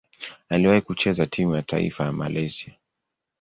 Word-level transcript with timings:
Aliwahi 0.49 0.81
kucheza 0.81 1.25
timu 1.25 1.55
ya 1.55 1.61
taifa 1.61 2.03
ya 2.03 2.11
Malaysia. 2.11 2.73